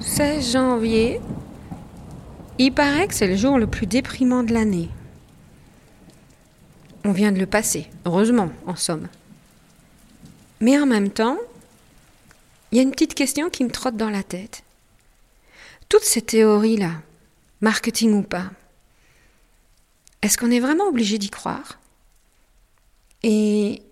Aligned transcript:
16 0.00 0.52
janvier. 0.52 1.20
Il 2.58 2.72
paraît 2.72 3.08
que 3.08 3.14
c'est 3.14 3.26
le 3.26 3.36
jour 3.36 3.58
le 3.58 3.66
plus 3.66 3.86
déprimant 3.86 4.42
de 4.42 4.52
l'année. 4.52 4.88
On 7.04 7.12
vient 7.12 7.32
de 7.32 7.38
le 7.38 7.46
passer, 7.46 7.90
heureusement, 8.06 8.50
en 8.66 8.76
somme. 8.76 9.08
Mais 10.60 10.78
en 10.78 10.86
même 10.86 11.10
temps, 11.10 11.36
il 12.70 12.76
y 12.76 12.78
a 12.78 12.82
une 12.82 12.92
petite 12.92 13.14
question 13.14 13.50
qui 13.50 13.64
me 13.64 13.70
trotte 13.70 13.96
dans 13.96 14.10
la 14.10 14.22
tête. 14.22 14.62
Toutes 15.88 16.04
ces 16.04 16.22
théories-là, 16.22 16.92
marketing 17.60 18.14
ou 18.14 18.22
pas, 18.22 18.50
est-ce 20.22 20.38
qu'on 20.38 20.50
est 20.50 20.60
vraiment 20.60 20.86
obligé 20.88 21.18
d'y 21.18 21.28
croire? 21.28 21.78
Et 23.22 23.82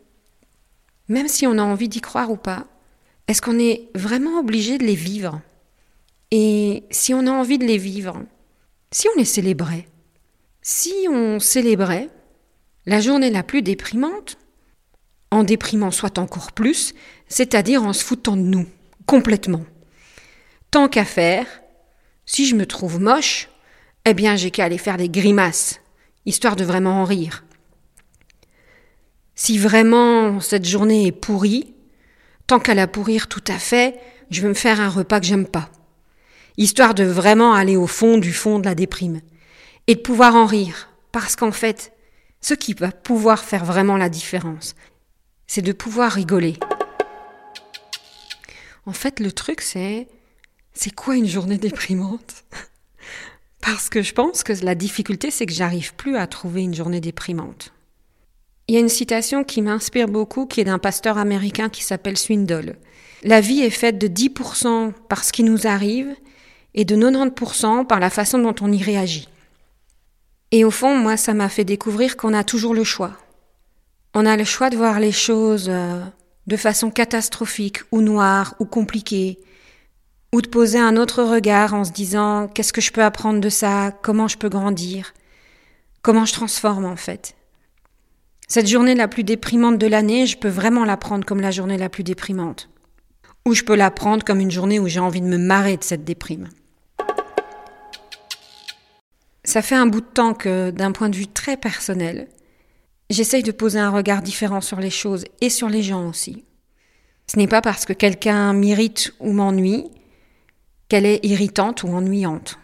même 1.09 1.29
si 1.29 1.47
on 1.47 1.59
a 1.59 1.63
envie 1.63 1.89
d'y 1.89 2.01
croire 2.01 2.31
ou 2.31 2.37
pas, 2.37 2.65
est-ce 3.29 3.43
qu'on 3.43 3.59
est 3.59 3.89
vraiment 3.95 4.39
obligé 4.39 4.79
de 4.79 4.85
les 4.85 4.95
vivre? 4.95 5.41
Et 6.31 6.85
si 6.91 7.15
on 7.15 7.27
a 7.27 7.31
envie 7.31 7.59
de 7.59 7.67
les 7.67 7.79
vivre, 7.79 8.23
si 8.91 9.07
on 9.09 9.19
les 9.19 9.25
célébrait, 9.25 9.87
si 10.61 10.93
on 11.11 11.39
célébrait 11.41 12.09
la 12.87 13.01
journée 13.01 13.31
la 13.31 13.43
plus 13.43 13.63
déprimante, 13.63 14.39
en 15.31 15.45
déprimant 15.45 15.91
soit 15.91 16.19
encore 16.19 16.53
plus, 16.53 16.95
c'est-à-dire 17.29 17.83
en 17.83 17.93
se 17.93 18.05
foutant 18.05 18.37
de 18.37 18.43
nous, 18.43 18.67
complètement. 19.07 19.65
Tant 20.71 20.89
qu'à 20.89 21.05
faire, 21.05 21.47
si 22.27 22.47
je 22.47 22.55
me 22.55 22.67
trouve 22.67 23.01
moche, 23.01 23.49
eh 24.05 24.15
bien 24.15 24.37
j'ai 24.37 24.51
qu'à 24.51 24.65
aller 24.65 24.79
faire 24.79 24.97
des 24.97 25.09
grimaces, 25.09 25.81
histoire 26.27 26.57
de 26.57 26.65
vraiment 26.65 27.03
en 27.03 27.05
rire. 27.05 27.45
Si 29.35 29.59
vraiment 29.59 30.41
cette 30.41 30.67
journée 30.67 31.07
est 31.07 31.13
pourrie, 31.13 31.72
tant 32.53 32.61
qu'à 32.61 32.75
la 32.75 32.87
pourrir 32.87 33.29
tout 33.29 33.45
à 33.49 33.59
fait, 33.59 33.99
je 34.31 34.43
vais 34.43 34.49
me 34.49 34.53
faire 34.53 34.79
un 34.79 34.91
repas 34.91 35.21
que 35.21 35.25
j'aime 35.25 35.47
pas. 35.47 35.71
Histoire 36.59 36.93
de 36.93 37.03
vraiment 37.03 37.55
aller 37.55 37.77
au 37.77 37.87
fond 37.87 38.19
du 38.19 38.35
fond 38.35 38.59
de 38.59 38.67
la 38.67 38.75
déprime. 38.75 39.23
Et 39.87 39.95
de 39.95 40.01
pouvoir 40.01 40.35
en 40.35 40.45
rire. 40.45 40.91
Parce 41.13 41.35
qu'en 41.35 41.51
fait, 41.51 41.95
ce 42.43 42.53
qui 42.53 42.75
va 42.75 42.93
pouvoir 42.93 43.43
faire 43.43 43.65
vraiment 43.65 43.97
la 43.97 44.11
différence, 44.11 44.75
c'est 45.47 45.63
de 45.63 45.73
pouvoir 45.73 46.13
rigoler. 46.13 46.59
En 48.85 48.93
fait, 48.93 49.19
le 49.19 49.33
truc, 49.33 49.63
c'est 49.63 50.07
c'est 50.75 50.95
quoi 50.95 51.17
une 51.17 51.27
journée 51.27 51.57
déprimante? 51.57 52.45
Parce 53.63 53.89
que 53.89 54.03
je 54.03 54.13
pense 54.13 54.43
que 54.43 54.53
la 54.63 54.75
difficulté, 54.75 55.31
c'est 55.31 55.47
que 55.47 55.55
j'arrive 55.55 55.95
plus 55.95 56.19
à 56.19 56.27
trouver 56.27 56.61
une 56.61 56.75
journée 56.75 57.01
déprimante. 57.01 57.73
Il 58.73 58.77
y 58.77 58.79
a 58.79 58.81
une 58.81 58.89
citation 58.89 59.45
qui 59.45 59.61
m'inspire 59.61 60.09
beaucoup, 60.09 60.47
qui 60.47 60.63
est 60.63 60.65
d'un 60.65 60.79
pasteur 60.79 61.19
américain 61.19 61.69
qui 61.69 61.85
s'appelle 61.85 62.17
Swindoll. 62.17 62.77
La 63.23 63.43
vie 63.43 63.61
est 63.61 63.69
faite 63.69 63.99
de 63.99 64.09
10% 64.09 64.95
par 65.11 65.25
ce 65.25 65.33
qui 65.35 65.43
nous 65.43 65.67
arrive 65.67 66.09
et 66.73 66.87
de 66.87 66.97
90% 66.97 67.87
par 67.87 68.01
la 68.01 68.09
façon 68.09 68.39
dont 68.39 68.55
on 68.63 68.73
y 68.73 68.83
réagit. 68.83 69.29
Et 70.53 70.65
au 70.65 70.71
fond, 70.71 70.97
moi, 70.97 71.19
ça 71.19 71.35
m'a 71.35 71.51
fait 71.51 71.65
découvrir 71.67 72.17
qu'on 72.17 72.33
a 72.33 72.45
toujours 72.45 72.73
le 72.73 72.83
choix. 72.83 73.13
On 74.15 74.25
a 74.25 74.39
le 74.39 74.45
choix 74.45 74.71
de 74.71 74.79
voir 74.79 75.01
les 75.01 75.13
choses 75.13 75.67
euh, 75.69 76.03
de 76.47 76.57
façon 76.57 76.91
catastrophique 76.91 77.81
ou 77.93 78.01
noire 78.01 78.55
ou 78.59 78.65
compliquée, 78.65 79.39
ou 80.33 80.41
de 80.41 80.49
poser 80.49 80.79
un 80.79 80.97
autre 80.97 81.23
regard 81.23 81.75
en 81.75 81.85
se 81.85 81.93
disant 81.93 82.49
qu'est-ce 82.49 82.73
que 82.73 82.81
je 82.81 82.91
peux 82.91 83.05
apprendre 83.05 83.43
de 83.43 83.51
ça, 83.51 83.93
comment 84.03 84.29
je 84.29 84.39
peux 84.39 84.49
grandir, 84.49 85.13
comment 86.01 86.25
je 86.25 86.33
transforme 86.33 86.87
en 86.87 86.97
fait? 86.97 87.35
Cette 88.55 88.69
journée 88.69 88.95
la 88.95 89.09
plus 89.09 89.25
déprimante 89.25 89.79
de 89.79 89.87
l'année, 89.87 90.27
je 90.27 90.37
peux 90.37 90.51
vraiment 90.51 90.85
la 90.85 90.99
prendre 90.99 91.25
comme 91.25 91.41
la 91.41 91.51
journée 91.51 91.79
la 91.79 91.89
plus 91.89 92.05
déprimante. 92.05 92.69
Ou 93.47 93.55
je 93.55 93.63
peux 93.63 93.75
la 93.75 93.91
prendre 93.91 94.27
comme 94.27 94.41
une 94.41 94.51
journée 94.51 94.79
où 94.79 94.89
j'ai 94.89 95.01
envie 95.01 95.23
de 95.23 95.27
me 95.27 95.39
marrer 95.39 95.79
de 95.79 95.83
cette 95.83 96.05
déprime. 96.05 96.51
Ça 99.43 99.63
fait 99.63 99.75
un 99.75 99.87
bout 99.87 100.03
de 100.03 100.07
temps 100.07 100.35
que, 100.35 100.71
d'un 100.71 100.93
point 100.93 101.09
de 101.09 101.17
vue 101.17 101.29
très 101.29 101.57
personnel, 101.57 102.29
j'essaye 103.09 103.43
de 103.43 103.53
poser 103.53 103.79
un 103.79 103.89
regard 103.89 104.21
différent 104.21 104.61
sur 104.61 104.81
les 104.81 104.91
choses 104.91 105.25
et 105.41 105.49
sur 105.49 105.71
les 105.71 105.83
gens 105.83 106.07
aussi. 106.07 106.45
Ce 107.29 107.39
n'est 107.39 107.49
pas 107.49 107.63
parce 107.63 107.87
que 107.87 107.95
quelqu'un 107.95 108.53
m'irrite 108.53 109.15
ou 109.19 109.33
m'ennuie 109.33 109.87
qu'elle 110.89 111.07
est 111.07 111.25
irritante 111.25 111.85
ou 111.85 111.89
ennuyante. 111.89 112.59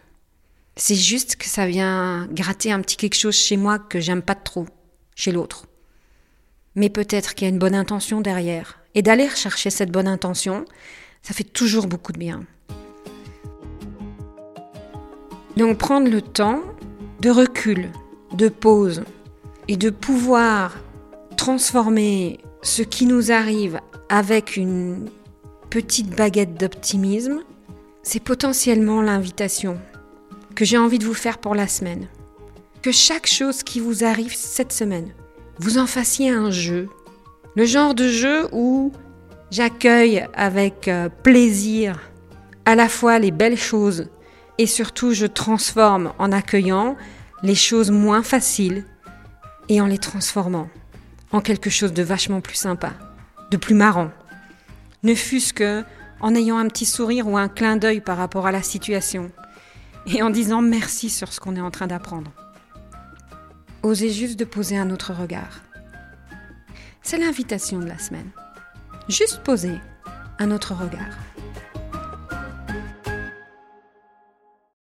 C'est 0.77 0.95
juste 0.95 1.37
que 1.37 1.47
ça 1.47 1.67
vient 1.67 2.29
gratter 2.31 2.73
un 2.73 2.83
petit 2.83 2.99
quelque 2.99 3.17
chose 3.17 3.37
chez 3.37 3.57
moi 3.57 3.79
que 3.79 4.01
j'aime 4.01 4.21
pas 4.21 4.35
trop, 4.35 4.67
chez 5.15 5.33
l'autre. 5.33 5.68
Mais 6.79 6.91
peut-être 6.91 7.35
qu'il 7.35 7.49
y 7.49 7.51
a 7.51 7.53
une 7.53 7.59
bonne 7.59 7.75
intention 7.75 8.21
derrière. 8.21 8.79
Et 8.95 9.03
d'aller 9.03 9.27
rechercher 9.27 9.69
cette 9.69 9.91
bonne 9.91 10.07
intention, 10.07 10.65
ça 11.23 11.35
fait 11.35 11.43
toujours 11.43 11.89
beaucoup 11.89 12.13
de 12.13 12.19
bien. 12.19 12.45
Donc 15.57 15.77
prendre 15.77 16.09
le 16.09 16.23
temps 16.23 16.63
de 17.21 17.31
recul, 17.31 17.91
de 18.33 18.49
pause, 18.49 19.03
et 19.67 19.77
de 19.77 19.91
pouvoir 19.91 20.77
transformer 21.37 22.39
ce 22.63 22.83
qui 22.83 23.07
nous 23.07 23.33
arrive 23.33 23.81
avec 24.09 24.57
une 24.57 25.11
petite 25.71 26.15
baguette 26.15 26.55
d'optimisme, 26.55 27.41
c'est 28.05 28.23
potentiellement 28.23 29.03
l'invitation 29.03 29.81
que 30.55 30.65
j'ai 30.65 30.79
envie 30.79 31.01
de 31.01 31.05
vous 31.05 31.13
faire 31.13 31.39
pour 31.39 31.57
la 31.57 31.67
semaine. 31.67 32.07
Que 32.83 32.93
chaque 32.93 33.27
chose 33.27 33.65
qui 33.65 33.81
vous 33.81 34.05
arrive 34.05 34.37
cette 34.37 34.73
semaine, 34.73 35.13
vous 35.59 35.79
en 35.79 35.87
fassiez 35.87 36.31
un 36.31 36.51
jeu. 36.51 36.89
Le 37.57 37.65
genre 37.65 37.95
de 37.95 38.09
jeu 38.09 38.49
où 38.53 38.93
j'accueille 39.51 40.27
avec 40.35 40.89
euh, 40.89 41.09
plaisir 41.09 42.01
à 42.65 42.75
la 42.75 42.89
fois 42.89 43.19
les 43.19 43.31
belles 43.31 43.59
choses 43.59 44.09
et 44.59 44.67
surtout 44.67 45.13
je 45.13 45.27
transforme 45.27 46.13
en 46.19 46.33
accueillant 46.33 46.97
les 47.43 47.55
choses 47.55 47.91
moins 47.91 48.23
faciles 48.23 48.85
et 49.69 49.81
en 49.81 49.87
les 49.87 49.99
transformant 49.99 50.69
en 51.33 51.41
quelque 51.41 51.71
chose 51.71 51.93
de 51.93 52.03
vachement 52.03 52.41
plus 52.41 52.57
sympa, 52.57 52.93
de 53.51 53.57
plus 53.57 53.75
marrant. 53.75 54.11
Ne 55.03 55.15
fût-ce 55.15 55.53
que 55.53 55.85
en 56.21 56.35
ayant 56.35 56.59
un 56.59 56.69
petit 56.69 56.87
sourire 56.87 57.29
ou 57.29 57.37
un 57.37 57.49
clin 57.49 57.77
d'œil 57.77 58.01
par 58.01 58.17
rapport 58.17 58.47
à 58.47 58.53
la 58.53 58.63
situation, 58.63 59.31
et 60.07 60.23
en 60.23 60.31
disant 60.31 60.63
merci 60.63 61.11
sur 61.11 61.33
ce 61.33 61.39
qu'on 61.39 61.55
est 61.55 61.61
en 61.61 61.71
train 61.71 61.87
d'apprendre. 61.87 62.33
Osez 63.83 64.11
juste 64.11 64.39
de 64.39 64.45
poser 64.45 64.77
un 64.77 64.91
autre 64.91 65.13
regard. 65.13 65.61
C'est 67.01 67.19
l'invitation 67.19 67.79
de 67.79 67.87
la 67.87 67.99
semaine. 67.99 68.31
Juste 69.09 69.43
poser 69.45 69.79
un 70.41 70.51
autre 70.51 70.75
regard. 70.75 71.17